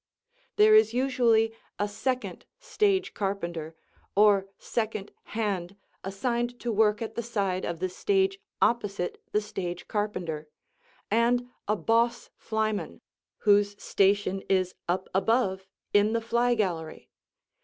[0.55, 3.75] There is usually a second stage carpenter,
[4.15, 9.87] or second hand assigned to work at the side of the stage opposite the stage
[9.87, 10.47] carpenter,
[11.11, 13.01] and a boss flyman,
[13.45, 17.11] whose station is up above in the fly gallery.